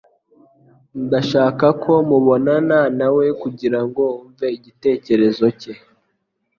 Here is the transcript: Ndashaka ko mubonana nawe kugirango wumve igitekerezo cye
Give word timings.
Ndashaka 1.05 1.65
ko 1.83 1.93
mubonana 2.09 2.79
nawe 2.99 3.25
kugirango 3.41 4.01
wumve 4.13 4.45
igitekerezo 4.57 5.45
cye 5.59 5.73